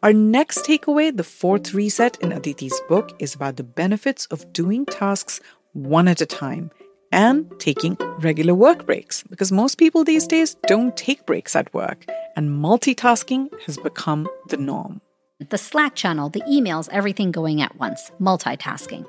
Our 0.04 0.14
next 0.14 0.60
takeaway, 0.60 1.16
the 1.16 1.24
fourth 1.24 1.74
reset 1.74 2.18
in 2.22 2.30
Aditi's 2.30 2.80
book, 2.88 3.16
is 3.20 3.36
about 3.36 3.58
the 3.58 3.64
benefits 3.64 4.26
of 4.28 4.54
doing 4.54 4.86
tasks 4.86 5.42
one 5.74 6.08
at 6.08 6.22
a 6.22 6.26
time 6.26 6.72
and 7.12 7.52
taking 7.60 7.98
regular 8.20 8.54
work 8.54 8.86
breaks 8.86 9.24
because 9.24 9.52
most 9.52 9.78
people 9.78 10.04
these 10.04 10.28
days 10.28 10.56
don't 10.68 10.96
take 10.96 11.26
breaks 11.26 11.56
at 11.56 11.74
work 11.74 12.06
and 12.36 12.50
multitasking 12.50 13.50
has 13.66 13.78
become 13.78 14.28
the 14.50 14.58
norm. 14.58 15.02
The 15.50 15.58
Slack 15.58 15.96
channel, 15.96 16.30
the 16.30 16.42
emails, 16.42 16.90
everything 16.92 17.32
going 17.32 17.62
at 17.62 17.76
once, 17.78 18.12
multitasking. 18.20 19.08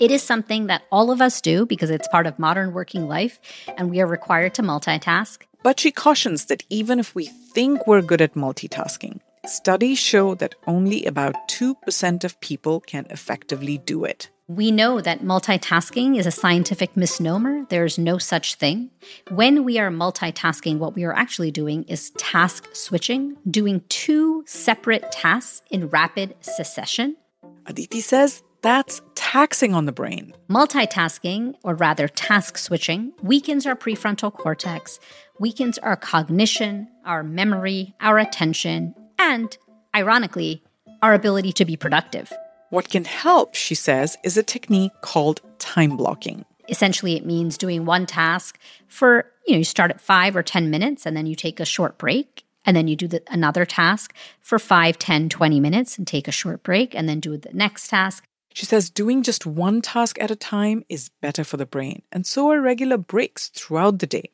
It 0.00 0.10
is 0.10 0.22
something 0.22 0.66
that 0.66 0.82
all 0.90 1.12
of 1.12 1.20
us 1.20 1.40
do 1.40 1.64
because 1.64 1.90
it's 1.90 2.08
part 2.08 2.26
of 2.26 2.38
modern 2.38 2.72
working 2.72 3.06
life 3.06 3.38
and 3.78 3.88
we 3.88 4.00
are 4.00 4.06
required 4.06 4.54
to 4.54 4.62
multitask. 4.62 5.42
But 5.62 5.78
she 5.78 5.92
cautions 5.92 6.46
that 6.46 6.64
even 6.70 6.98
if 6.98 7.14
we 7.14 7.26
think 7.26 7.86
we're 7.86 8.02
good 8.02 8.20
at 8.20 8.34
multitasking, 8.34 9.20
studies 9.46 9.98
show 9.98 10.34
that 10.36 10.56
only 10.66 11.04
about 11.04 11.36
2% 11.48 12.24
of 12.24 12.40
people 12.40 12.80
can 12.80 13.06
effectively 13.10 13.78
do 13.78 14.04
it. 14.04 14.28
We 14.54 14.70
know 14.70 15.00
that 15.00 15.22
multitasking 15.22 16.18
is 16.18 16.26
a 16.26 16.30
scientific 16.30 16.94
misnomer. 16.94 17.64
There's 17.70 17.96
no 17.98 18.18
such 18.18 18.56
thing. 18.56 18.90
When 19.30 19.64
we 19.64 19.78
are 19.78 19.90
multitasking, 19.90 20.76
what 20.76 20.94
we 20.94 21.04
are 21.04 21.14
actually 21.14 21.50
doing 21.50 21.84
is 21.84 22.10
task 22.18 22.68
switching, 22.74 23.38
doing 23.50 23.82
two 23.88 24.44
separate 24.46 25.10
tasks 25.10 25.62
in 25.70 25.88
rapid 25.88 26.34
succession. 26.40 27.16
Aditi 27.64 28.02
says 28.02 28.42
that's 28.60 29.00
taxing 29.14 29.72
on 29.72 29.86
the 29.86 29.92
brain. 29.92 30.34
Multitasking, 30.50 31.54
or 31.64 31.74
rather 31.74 32.06
task 32.06 32.58
switching, 32.58 33.14
weakens 33.22 33.64
our 33.64 33.74
prefrontal 33.74 34.30
cortex, 34.30 35.00
weakens 35.40 35.78
our 35.78 35.96
cognition, 35.96 36.88
our 37.06 37.22
memory, 37.22 37.94
our 38.02 38.18
attention, 38.18 38.94
and, 39.18 39.56
ironically, 39.96 40.62
our 41.00 41.14
ability 41.14 41.52
to 41.52 41.64
be 41.64 41.74
productive. 41.74 42.30
What 42.72 42.88
can 42.88 43.04
help, 43.04 43.54
she 43.54 43.74
says, 43.74 44.16
is 44.24 44.38
a 44.38 44.42
technique 44.42 44.92
called 45.02 45.42
time 45.58 45.94
blocking. 45.94 46.46
Essentially, 46.70 47.16
it 47.16 47.26
means 47.26 47.58
doing 47.58 47.84
one 47.84 48.06
task 48.06 48.58
for, 48.88 49.30
you 49.46 49.52
know, 49.52 49.58
you 49.58 49.64
start 49.64 49.90
at 49.90 50.00
five 50.00 50.34
or 50.34 50.42
10 50.42 50.70
minutes 50.70 51.04
and 51.04 51.14
then 51.14 51.26
you 51.26 51.34
take 51.34 51.60
a 51.60 51.66
short 51.66 51.98
break. 51.98 52.44
And 52.64 52.74
then 52.74 52.88
you 52.88 52.96
do 52.96 53.08
the, 53.08 53.22
another 53.28 53.66
task 53.66 54.14
for 54.40 54.58
5, 54.58 54.98
10, 54.98 55.28
20 55.28 55.60
minutes 55.60 55.98
and 55.98 56.06
take 56.06 56.26
a 56.26 56.32
short 56.32 56.62
break 56.62 56.94
and 56.94 57.06
then 57.06 57.20
do 57.20 57.36
the 57.36 57.52
next 57.52 57.88
task. 57.88 58.24
She 58.54 58.64
says 58.64 58.88
doing 58.88 59.22
just 59.22 59.44
one 59.44 59.82
task 59.82 60.18
at 60.18 60.30
a 60.30 60.36
time 60.36 60.82
is 60.88 61.10
better 61.20 61.44
for 61.44 61.58
the 61.58 61.66
brain, 61.66 62.00
and 62.10 62.26
so 62.26 62.52
are 62.52 62.60
regular 62.60 62.96
breaks 62.96 63.48
throughout 63.48 63.98
the 63.98 64.06
day. 64.06 64.30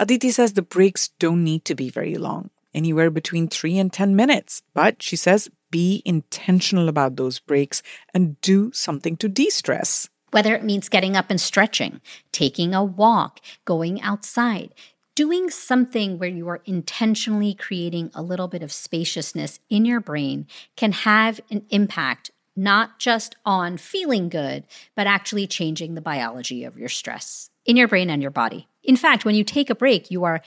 Aditi 0.00 0.32
says 0.32 0.54
the 0.54 0.62
breaks 0.62 1.10
don't 1.20 1.44
need 1.44 1.64
to 1.66 1.76
be 1.76 1.90
very 1.90 2.16
long, 2.16 2.50
anywhere 2.74 3.10
between 3.10 3.46
3 3.46 3.78
and 3.78 3.92
10 3.92 4.16
minutes, 4.16 4.62
but 4.74 5.00
she 5.02 5.14
says 5.14 5.48
be 5.72 6.02
intentional 6.04 6.88
about 6.88 7.16
those 7.16 7.40
breaks 7.40 7.82
and 8.14 8.40
do 8.40 8.70
something 8.72 9.16
to 9.16 9.28
de 9.28 9.50
stress. 9.50 10.08
Whether 10.30 10.54
it 10.54 10.62
means 10.62 10.88
getting 10.88 11.16
up 11.16 11.30
and 11.30 11.40
stretching, 11.40 12.00
taking 12.30 12.72
a 12.74 12.84
walk, 12.84 13.40
going 13.64 14.00
outside, 14.00 14.72
doing 15.14 15.50
something 15.50 16.18
where 16.18 16.28
you 16.28 16.48
are 16.48 16.62
intentionally 16.64 17.54
creating 17.54 18.10
a 18.14 18.22
little 18.22 18.48
bit 18.48 18.62
of 18.62 18.72
spaciousness 18.72 19.58
in 19.68 19.84
your 19.84 20.00
brain 20.00 20.46
can 20.76 20.92
have 20.92 21.40
an 21.50 21.66
impact 21.70 22.30
not 22.54 22.98
just 22.98 23.34
on 23.44 23.76
feeling 23.76 24.28
good, 24.28 24.64
but 24.94 25.06
actually 25.06 25.46
changing 25.46 25.94
the 25.94 26.00
biology 26.00 26.64
of 26.64 26.78
your 26.78 26.88
stress 26.88 27.50
in 27.64 27.76
your 27.76 27.88
brain 27.88 28.10
and 28.10 28.22
your 28.22 28.30
body. 28.30 28.68
In 28.82 28.96
fact, 28.96 29.24
when 29.24 29.34
you 29.34 29.44
take 29.44 29.70
a 29.70 29.74
break, 29.74 30.10
you 30.10 30.24
are 30.24 30.42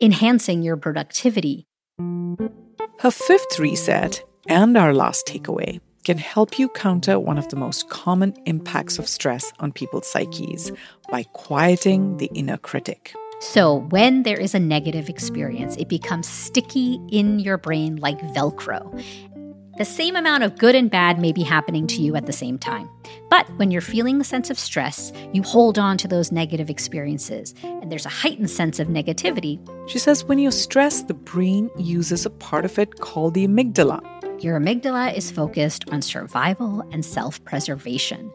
enhancing 0.00 0.62
your 0.62 0.76
productivity. 0.76 1.66
Her 2.98 3.10
fifth 3.10 3.58
reset 3.58 4.22
and 4.48 4.76
our 4.76 4.92
last 4.92 5.26
takeaway 5.26 5.80
can 6.04 6.18
help 6.18 6.58
you 6.58 6.68
counter 6.68 7.18
one 7.18 7.38
of 7.38 7.48
the 7.48 7.56
most 7.56 7.88
common 7.88 8.34
impacts 8.44 8.98
of 8.98 9.08
stress 9.08 9.52
on 9.58 9.72
people's 9.72 10.06
psyches 10.06 10.70
by 11.10 11.22
quieting 11.32 12.18
the 12.18 12.30
inner 12.34 12.58
critic. 12.58 13.14
So, 13.40 13.80
when 13.88 14.22
there 14.22 14.38
is 14.38 14.54
a 14.54 14.60
negative 14.60 15.08
experience, 15.08 15.76
it 15.76 15.88
becomes 15.88 16.28
sticky 16.28 17.00
in 17.10 17.38
your 17.38 17.58
brain 17.58 17.96
like 17.96 18.18
Velcro. 18.20 19.02
The 19.76 19.84
same 19.84 20.14
amount 20.14 20.44
of 20.44 20.56
good 20.56 20.76
and 20.76 20.88
bad 20.88 21.18
may 21.18 21.32
be 21.32 21.42
happening 21.42 21.88
to 21.88 22.00
you 22.00 22.14
at 22.14 22.26
the 22.26 22.32
same 22.32 22.58
time. 22.58 22.88
But 23.28 23.48
when 23.58 23.72
you're 23.72 23.80
feeling 23.80 24.20
a 24.20 24.24
sense 24.24 24.48
of 24.48 24.58
stress, 24.58 25.12
you 25.32 25.42
hold 25.42 25.80
on 25.80 25.98
to 25.98 26.06
those 26.06 26.30
negative 26.30 26.70
experiences, 26.70 27.54
and 27.64 27.90
there's 27.90 28.06
a 28.06 28.10
heightened 28.10 28.50
sense 28.50 28.78
of 28.78 28.86
negativity. 28.86 29.58
She 29.90 29.98
says 29.98 30.24
when 30.24 30.38
you're 30.38 30.52
stressed, 30.52 31.08
the 31.08 31.14
brain 31.14 31.70
uses 31.76 32.24
a 32.24 32.30
part 32.30 32.64
of 32.64 32.78
it 32.78 33.00
called 33.00 33.34
the 33.34 33.48
amygdala 33.48 34.13
your 34.44 34.60
amygdala 34.60 35.16
is 35.16 35.30
focused 35.30 35.88
on 35.90 36.02
survival 36.02 36.86
and 36.92 37.04
self 37.04 37.42
preservation. 37.44 38.30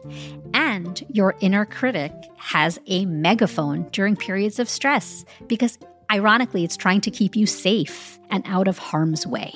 And 0.52 1.02
your 1.08 1.36
inner 1.40 1.64
critic 1.64 2.12
has 2.36 2.78
a 2.86 3.06
megaphone 3.06 3.88
during 3.92 4.16
periods 4.16 4.58
of 4.58 4.68
stress 4.68 5.24
because, 5.46 5.78
ironically, 6.10 6.64
it's 6.64 6.76
trying 6.76 7.00
to 7.02 7.10
keep 7.10 7.36
you 7.36 7.46
safe 7.46 8.18
and 8.30 8.42
out 8.46 8.66
of 8.66 8.76
harm's 8.76 9.26
way. 9.26 9.54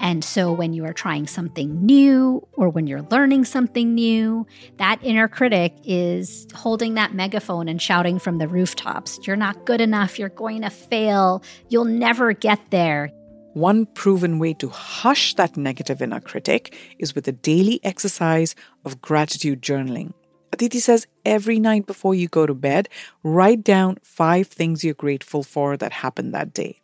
And 0.00 0.24
so, 0.24 0.52
when 0.52 0.72
you 0.72 0.84
are 0.84 0.92
trying 0.92 1.26
something 1.26 1.84
new 1.84 2.46
or 2.52 2.68
when 2.68 2.86
you're 2.86 3.02
learning 3.02 3.44
something 3.44 3.94
new, 3.94 4.46
that 4.76 4.98
inner 5.02 5.28
critic 5.28 5.74
is 5.84 6.46
holding 6.54 6.94
that 6.94 7.14
megaphone 7.14 7.68
and 7.68 7.80
shouting 7.80 8.18
from 8.18 8.38
the 8.38 8.48
rooftops, 8.48 9.18
You're 9.26 9.36
not 9.36 9.64
good 9.64 9.80
enough. 9.80 10.18
You're 10.18 10.28
going 10.28 10.62
to 10.62 10.70
fail. 10.70 11.42
You'll 11.68 11.84
never 11.84 12.32
get 12.32 12.60
there. 12.70 13.10
One 13.58 13.86
proven 13.86 14.38
way 14.38 14.54
to 14.54 14.68
hush 14.68 15.34
that 15.34 15.56
negative 15.56 16.00
inner 16.00 16.20
critic 16.20 16.78
is 17.00 17.16
with 17.16 17.26
a 17.26 17.32
daily 17.32 17.80
exercise 17.82 18.54
of 18.84 19.02
gratitude 19.02 19.62
journaling. 19.62 20.12
Aditi 20.52 20.78
says 20.78 21.08
every 21.24 21.58
night 21.58 21.84
before 21.84 22.14
you 22.14 22.28
go 22.28 22.46
to 22.46 22.54
bed, 22.54 22.88
write 23.24 23.64
down 23.64 23.98
five 24.04 24.46
things 24.46 24.84
you're 24.84 24.94
grateful 24.94 25.42
for 25.42 25.76
that 25.76 25.90
happened 25.90 26.32
that 26.34 26.54
day. 26.54 26.78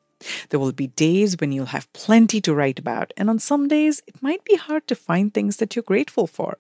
There 0.49 0.59
will 0.59 0.73
be 0.73 0.89
days 0.89 1.37
when 1.39 1.53
you'll 1.53 1.67
have 1.67 1.93
plenty 1.93 2.41
to 2.41 2.53
write 2.53 2.81
about, 2.81 3.13
and 3.17 3.31
on 3.31 3.39
some 3.39 3.69
days 3.69 4.03
it 4.09 4.21
might 4.21 4.43
be 4.43 4.57
hard 4.57 4.89
to 4.89 4.97
find 4.97 5.33
things 5.33 5.59
that 5.59 5.77
you're 5.77 5.85
grateful 5.85 6.27
for. 6.27 6.59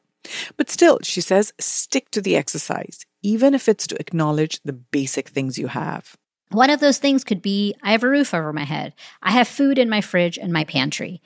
But 0.56 0.70
still, 0.70 1.00
she 1.02 1.22
says, 1.22 1.52
stick 1.58 2.12
to 2.12 2.20
the 2.20 2.36
exercise, 2.36 3.04
even 3.24 3.52
if 3.52 3.68
it's 3.68 3.88
to 3.88 3.98
acknowledge 3.98 4.60
the 4.62 4.74
basic 4.74 5.30
things 5.30 5.58
you 5.58 5.66
have. 5.66 6.16
One 6.54 6.70
of 6.70 6.78
those 6.78 6.98
things 6.98 7.24
could 7.24 7.42
be 7.42 7.74
I 7.82 7.90
have 7.90 8.04
a 8.04 8.08
roof 8.08 8.32
over 8.32 8.52
my 8.52 8.62
head, 8.62 8.94
I 9.20 9.32
have 9.32 9.48
food 9.48 9.76
in 9.76 9.90
my 9.90 10.00
fridge 10.00 10.38
and 10.38 10.52
my 10.52 10.62
pantry. 10.62 11.20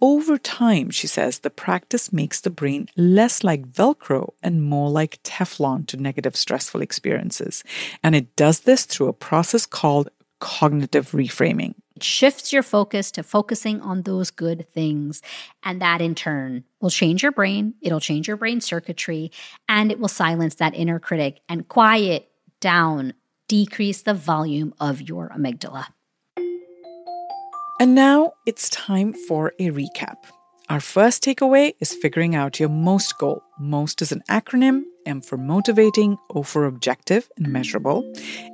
Over 0.00 0.38
time, 0.38 0.90
she 0.90 1.08
says, 1.08 1.40
the 1.40 1.50
practice 1.50 2.12
makes 2.12 2.40
the 2.40 2.50
brain 2.50 2.86
less 2.96 3.42
like 3.42 3.66
Velcro 3.66 4.34
and 4.40 4.62
more 4.62 4.88
like 4.88 5.20
Teflon 5.24 5.88
to 5.88 5.96
negative 5.96 6.36
stressful 6.36 6.80
experiences. 6.80 7.64
And 8.04 8.14
it 8.14 8.36
does 8.36 8.60
this 8.60 8.84
through 8.84 9.08
a 9.08 9.12
process 9.12 9.66
called 9.66 10.10
cognitive 10.38 11.10
reframing. 11.10 11.74
It 11.96 12.04
shifts 12.04 12.52
your 12.52 12.62
focus 12.62 13.10
to 13.10 13.24
focusing 13.24 13.80
on 13.80 14.02
those 14.02 14.30
good 14.30 14.72
things. 14.72 15.20
And 15.64 15.82
that 15.82 16.00
in 16.00 16.14
turn 16.14 16.62
will 16.80 16.90
change 16.90 17.24
your 17.24 17.32
brain, 17.32 17.74
it'll 17.82 17.98
change 17.98 18.28
your 18.28 18.36
brain 18.36 18.60
circuitry, 18.60 19.32
and 19.68 19.90
it 19.90 19.98
will 19.98 20.06
silence 20.06 20.54
that 20.56 20.76
inner 20.76 21.00
critic 21.00 21.40
and 21.48 21.66
quiet 21.66 22.28
down, 22.60 23.14
decrease 23.48 24.02
the 24.02 24.14
volume 24.14 24.74
of 24.78 25.02
your 25.02 25.30
amygdala. 25.30 25.86
And 27.80 27.94
now 27.94 28.32
it's 28.46 28.68
time 28.70 29.12
for 29.12 29.52
a 29.58 29.70
recap. 29.70 30.16
Our 30.68 30.80
first 30.80 31.24
takeaway 31.24 31.72
is 31.80 31.94
figuring 31.94 32.34
out 32.34 32.60
your 32.60 32.68
MOST 32.68 33.16
goal. 33.18 33.42
MOST 33.58 34.02
is 34.02 34.12
an 34.12 34.22
acronym 34.28 34.82
M 35.06 35.22
for 35.22 35.38
motivating, 35.38 36.18
O 36.34 36.42
for 36.42 36.66
objective 36.66 37.30
and 37.38 37.48
measurable, 37.48 38.04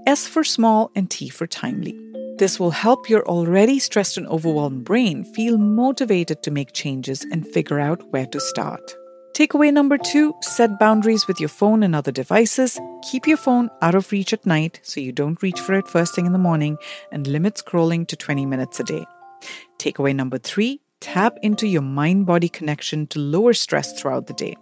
S 0.07 0.27
for 0.27 0.45
small, 0.45 0.93
and 0.95 1.11
T 1.11 1.29
for 1.29 1.49
timely. 1.49 1.99
This 2.39 2.61
will 2.61 2.71
help 2.71 3.09
your 3.09 3.27
already 3.27 3.79
stressed 3.81 4.17
and 4.17 4.27
overwhelmed 4.29 4.85
brain 4.85 5.25
feel 5.25 5.59
motivated 5.59 6.43
to 6.45 6.51
make 6.53 6.73
changes 6.73 7.25
and 7.33 7.47
figure 7.47 7.81
out 7.81 8.13
where 8.13 8.27
to 8.27 8.41
start. 8.41 8.95
Takeaway 9.35 9.73
number 9.73 9.99
two 9.99 10.33
set 10.43 10.79
boundaries 10.79 11.27
with 11.27 11.41
your 11.41 11.49
phone 11.49 11.83
and 11.83 11.97
other 11.97 12.13
devices. 12.13 12.79
Keep 13.03 13.27
your 13.27 13.37
phone 13.37 13.69
out 13.83 13.97
of 13.97 14.13
reach 14.13 14.33
at 14.33 14.47
night 14.47 14.79
so 14.85 15.01
you 15.01 15.11
don't 15.11 15.43
reach 15.43 15.59
for 15.59 15.75
it 15.75 15.89
first 15.89 16.15
thing 16.15 16.25
in 16.25 16.33
the 16.33 16.39
morning, 16.39 16.79
and 17.11 17.27
limit 17.27 17.55
scrolling 17.55 18.07
to 18.07 18.15
20 18.15 18.47
minutes 18.47 18.79
a 18.79 18.85
day. 18.85 19.05
Takeaway 19.79 20.15
number 20.15 20.39
three 20.39 20.81
tap 21.01 21.37
into 21.43 21.67
your 21.67 21.83
mind 21.83 22.27
body 22.27 22.49
connection 22.49 23.09
to 23.09 23.19
lower 23.19 23.53
stress 23.53 24.01
throughout 24.01 24.29
the 24.29 24.35
day. 24.35 24.57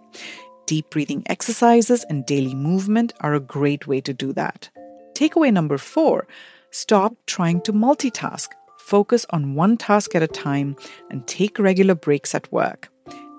Deep 0.65 0.89
breathing 0.89 1.21
exercises 1.27 2.03
and 2.09 2.25
daily 2.25 2.55
movement 2.55 3.13
are 3.19 3.35
a 3.35 3.39
great 3.39 3.85
way 3.85 4.01
to 4.01 4.11
do 4.11 4.33
that. 4.33 4.71
Takeaway 5.13 5.53
number 5.53 5.77
four 5.77 6.27
stop 6.71 7.13
trying 7.27 7.61
to 7.61 7.73
multitask. 7.73 8.47
Focus 8.79 9.23
on 9.29 9.53
one 9.53 9.77
task 9.77 10.15
at 10.15 10.23
a 10.23 10.27
time 10.27 10.75
and 11.11 11.27
take 11.27 11.59
regular 11.59 11.93
breaks 11.93 12.33
at 12.33 12.51
work. 12.51 12.89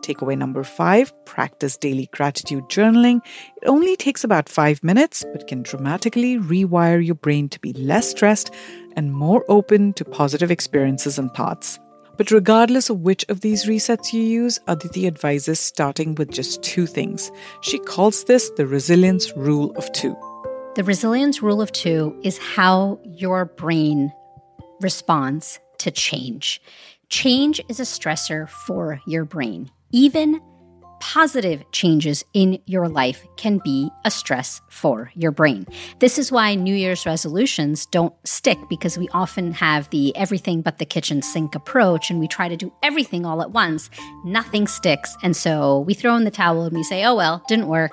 Takeaway 0.05 0.37
number 0.37 0.63
five 0.65 1.15
practice 1.25 1.79
daily 1.79 2.11
gratitude 2.13 2.65
journaling. 2.65 3.23
It 3.63 3.67
only 3.67 3.97
takes 3.97 4.23
about 4.23 4.51
five 4.51 4.85
minutes, 4.85 5.25
but 5.33 5.47
can 5.47 5.63
dramatically 5.63 6.37
rewire 6.39 7.03
your 7.03 7.15
brain 7.15 7.49
to 7.49 7.59
be 7.59 7.73
less 7.73 8.11
stressed 8.11 8.51
and 8.97 9.15
more 9.15 9.47
open 9.49 9.95
to 9.95 10.05
positive 10.05 10.51
experiences 10.51 11.19
and 11.19 11.33
thoughts. 11.33 11.79
But 12.19 12.31
regardless 12.31 12.91
of 12.91 13.01
which 13.01 13.25
of 13.31 13.41
these 13.41 13.65
resets 13.65 14.13
you 14.13 14.21
use, 14.21 14.61
Aditi 14.69 15.07
advises 15.07 15.59
starting 15.59 16.15
with 16.17 16.31
just 16.31 16.63
two 16.63 16.87
things. 16.87 17.33
She 17.63 17.79
calls 17.79 18.25
this 18.25 18.51
the 18.59 18.67
resilience 18.67 19.35
rule 19.35 19.75
of 19.77 19.91
two. 19.93 20.15
The 20.77 20.85
resilience 20.85 21.41
rule 21.41 21.63
of 21.63 21.73
two 21.73 22.15
is 22.23 22.37
how 22.37 23.01
your 23.05 23.47
brain 23.47 24.13
responds 24.83 25.59
to 25.79 25.91
change. 25.91 26.61
Change 27.09 27.61
is 27.71 27.81
a 27.81 27.85
stressor 27.85 28.51
for 28.51 29.01
your 29.07 29.25
brain. 29.25 29.71
Even 29.95 30.41
positive 30.99 31.63
changes 31.71 32.25
in 32.33 32.59
your 32.67 32.89
life 32.89 33.25
can 33.37 33.61
be 33.63 33.89
a 34.05 34.11
stress 34.11 34.61
for 34.69 35.13
your 35.15 35.31
brain. 35.31 35.65
This 36.01 36.19
is 36.19 36.33
why 36.33 36.57
New 36.57 36.75
Year's 36.75 37.07
resolutions 37.07 37.87
don't 37.87 38.13
stick 38.27 38.59
because 38.69 38.99
we 38.99 39.09
often 39.11 39.53
have 39.53 39.89
the 39.91 40.17
everything 40.17 40.63
but 40.63 40.79
the 40.79 40.85
kitchen 40.85 41.23
sink 41.23 41.55
approach 41.55 42.11
and 42.11 42.19
we 42.19 42.27
try 42.27 42.49
to 42.49 42.57
do 42.57 42.73
everything 42.83 43.25
all 43.25 43.41
at 43.41 43.53
once. 43.53 43.89
Nothing 44.25 44.67
sticks. 44.67 45.17
And 45.23 45.37
so 45.37 45.79
we 45.87 45.95
throw 45.95 46.17
in 46.17 46.25
the 46.25 46.31
towel 46.33 46.65
and 46.65 46.77
we 46.77 46.83
say, 46.83 47.05
oh 47.05 47.15
well, 47.15 47.45
didn't 47.47 47.69
work. 47.69 47.93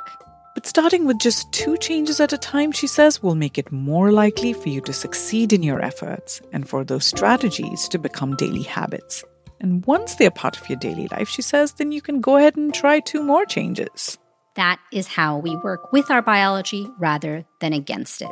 But 0.56 0.66
starting 0.66 1.06
with 1.06 1.20
just 1.20 1.52
two 1.52 1.78
changes 1.78 2.20
at 2.20 2.34
a 2.34 2.38
time, 2.40 2.72
she 2.72 2.88
says, 2.88 3.22
will 3.22 3.36
make 3.36 3.60
it 3.60 3.72
more 3.72 4.12
likely 4.12 4.54
for 4.54 4.70
you 4.70 4.82
to 4.82 4.92
succeed 4.92 5.54
in 5.54 5.62
your 5.62 5.84
efforts 5.84 6.42
and 6.52 6.68
for 6.68 6.84
those 6.84 7.06
strategies 7.06 7.88
to 7.90 8.00
become 8.00 8.36
daily 8.38 8.64
habits. 8.64 9.24
And 9.62 9.86
once 9.86 10.16
they're 10.16 10.32
part 10.32 10.60
of 10.60 10.68
your 10.68 10.80
daily 10.80 11.08
life, 11.10 11.30
she 11.30 11.44
says, 11.44 11.74
then 11.74 11.92
you 11.92 12.02
can 12.02 12.20
go 12.20 12.36
ahead 12.36 12.58
and 12.58 12.74
try 12.74 13.00
two 13.00 13.22
more 13.22 13.46
changes. 13.46 14.18
That 14.56 14.80
is 14.92 15.08
how 15.08 15.38
we 15.38 15.56
work 15.58 15.94
with 15.94 16.10
our 16.10 16.24
biology 16.24 16.88
rather 17.00 17.46
than 17.62 17.72
against 17.72 18.24
it. 18.24 18.32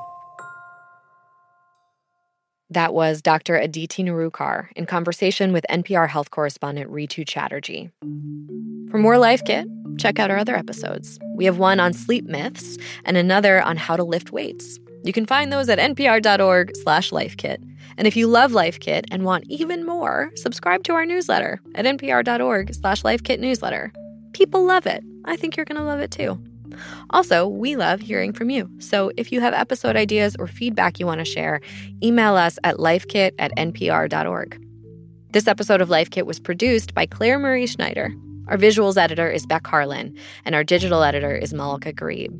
That 2.71 2.93
was 2.93 3.21
Dr. 3.21 3.55
Aditi 3.55 4.03
Nerurkar 4.03 4.69
in 4.75 4.85
conversation 4.85 5.53
with 5.53 5.65
NPR 5.69 6.09
health 6.09 6.31
correspondent 6.31 6.91
Rhitu 6.91 7.27
Chatterjee. 7.27 7.91
For 8.89 8.97
more 8.97 9.17
Life 9.19 9.43
Kit, 9.45 9.67
check 9.99 10.19
out 10.19 10.31
our 10.31 10.37
other 10.37 10.55
episodes. 10.55 11.19
We 11.35 11.45
have 11.45 11.57
one 11.59 11.79
on 11.79 11.93
sleep 11.93 12.25
myths 12.25 12.77
and 13.05 13.17
another 13.17 13.61
on 13.61 13.77
how 13.77 13.95
to 13.95 14.03
lift 14.03 14.31
weights. 14.31 14.79
You 15.03 15.13
can 15.13 15.25
find 15.25 15.53
those 15.53 15.69
at 15.69 15.79
npr.org 15.79 16.75
slash 16.77 17.11
lifekit. 17.11 17.57
And 17.97 18.07
if 18.07 18.15
you 18.15 18.27
love 18.27 18.51
Life 18.51 18.79
Kit 18.79 19.05
and 19.11 19.23
want 19.23 19.45
even 19.47 19.85
more, 19.85 20.31
subscribe 20.35 20.83
to 20.83 20.93
our 20.93 21.05
newsletter 21.05 21.61
at 21.75 21.85
npr.org 21.85 22.73
slash 22.73 23.03
lifekitnewsletter. 23.03 23.91
People 24.33 24.65
love 24.65 24.85
it. 24.85 25.03
I 25.25 25.35
think 25.35 25.55
you're 25.55 25.65
going 25.65 25.77
to 25.77 25.83
love 25.83 25.99
it 25.99 26.11
too. 26.11 26.41
Also, 27.09 27.47
we 27.47 27.75
love 27.75 27.99
hearing 27.99 28.33
from 28.33 28.49
you. 28.49 28.69
So 28.79 29.11
if 29.17 29.31
you 29.31 29.41
have 29.41 29.53
episode 29.53 29.95
ideas 29.95 30.35
or 30.37 30.47
feedback 30.47 30.99
you 30.99 31.05
want 31.05 31.19
to 31.19 31.25
share, 31.25 31.61
email 32.03 32.35
us 32.35 32.59
at 32.63 32.77
lifekit 32.77 33.31
at 33.39 33.55
npr.org. 33.57 34.65
This 35.31 35.47
episode 35.47 35.81
of 35.81 35.89
Life 35.89 36.09
Kit 36.09 36.25
was 36.25 36.39
produced 36.39 36.93
by 36.93 37.05
Clare 37.05 37.39
Marie 37.39 37.67
Schneider. 37.67 38.13
Our 38.47 38.57
visuals 38.57 38.97
editor 38.97 39.29
is 39.29 39.45
Beck 39.45 39.67
Harlan, 39.67 40.17
and 40.43 40.55
our 40.55 40.63
digital 40.63 41.03
editor 41.03 41.35
is 41.35 41.53
Malaka 41.53 41.93
Gharib. 41.93 42.35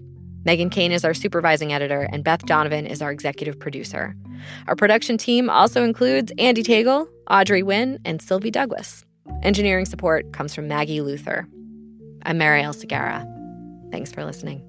Meghan 0.46 0.72
Kane 0.72 0.92
is 0.92 1.04
our 1.04 1.14
supervising 1.14 1.74
editor, 1.74 2.08
and 2.12 2.24
Beth 2.24 2.46
Donovan 2.46 2.86
is 2.86 3.02
our 3.02 3.12
executive 3.12 3.60
producer. 3.60 4.16
Our 4.68 4.76
production 4.76 5.18
team 5.18 5.50
also 5.50 5.84
includes 5.84 6.32
Andee 6.38 6.64
Tagle, 6.64 7.08
Audrey 7.30 7.62
Nguyen, 7.62 8.00
and 8.06 8.22
Sylvie 8.22 8.52
Douglis. 8.52 9.04
Engineering 9.44 9.86
support 9.86 10.32
comes 10.32 10.56
from 10.56 10.68
Maggie 10.68 11.00
Luthar. 11.00 11.46
I'm 12.24 12.40
Marielle 12.40 12.76
Segarra. 12.76 13.26
Thanks 13.92 14.12
for 14.12 14.24
listening. 14.24 14.69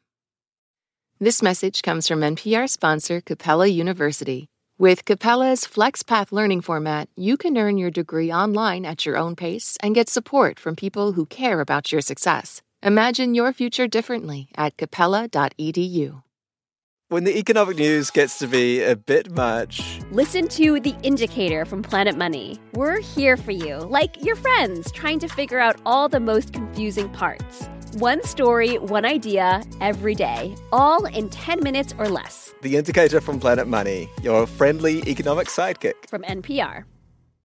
This 1.23 1.43
message 1.43 1.83
comes 1.83 2.07
from 2.07 2.21
NPR 2.21 2.67
sponsor 2.67 3.21
Capella 3.21 3.67
University. 3.67 4.47
With 4.79 5.05
Capella's 5.05 5.65
FlexPath 5.65 6.31
learning 6.31 6.61
format, 6.61 7.09
you 7.15 7.37
can 7.37 7.59
earn 7.59 7.77
your 7.77 7.91
degree 7.91 8.33
online 8.33 8.85
at 8.85 9.05
your 9.05 9.17
own 9.17 9.35
pace 9.35 9.77
and 9.83 9.93
get 9.93 10.09
support 10.09 10.57
from 10.57 10.75
people 10.75 11.11
who 11.11 11.27
care 11.27 11.61
about 11.61 11.91
your 11.91 12.01
success. 12.01 12.63
Imagine 12.81 13.35
your 13.35 13.53
future 13.53 13.87
differently 13.87 14.49
at 14.57 14.77
capella.edu. 14.77 16.23
when 17.09 17.23
the 17.23 17.37
economic 17.37 17.77
news 17.77 18.09
gets 18.09 18.39
to 18.39 18.47
be 18.47 18.81
a 18.81 18.95
bit 18.95 19.29
much. 19.29 19.99
Listen 20.09 20.47
to 20.47 20.79
The 20.79 20.95
Indicator 21.03 21.65
from 21.65 21.83
Planet 21.83 22.17
Money. 22.17 22.57
We're 22.73 22.99
here 22.99 23.37
for 23.37 23.51
you, 23.51 23.77
like 23.77 24.23
your 24.23 24.37
friends, 24.37 24.91
trying 24.91 25.19
to 25.19 25.27
figure 25.27 25.59
out 25.59 25.79
all 25.85 26.09
the 26.09 26.19
most 26.19 26.51
confusing 26.51 27.09
parts. 27.09 27.69
One 27.95 28.23
story, 28.23 28.77
one 28.77 29.03
idea, 29.03 29.63
every 29.81 30.15
day, 30.15 30.55
all 30.71 31.03
in 31.05 31.27
10 31.27 31.61
minutes 31.61 31.93
or 31.97 32.07
less. 32.07 32.53
The 32.61 32.77
Indicator 32.77 33.19
from 33.19 33.37
Planet 33.37 33.67
Money, 33.67 34.09
your 34.23 34.47
friendly 34.47 35.01
economic 35.09 35.47
sidekick. 35.47 36.07
From 36.07 36.21
NPR. 36.21 36.85